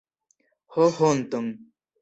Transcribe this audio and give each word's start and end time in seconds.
Ho 0.73 0.87
honton! 0.97 1.47